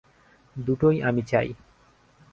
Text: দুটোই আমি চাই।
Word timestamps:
দুটোই 0.55 0.97
আমি 1.01 1.21
চাই। 1.21 1.47